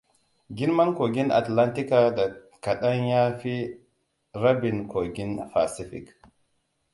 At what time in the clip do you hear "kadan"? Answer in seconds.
2.61-2.93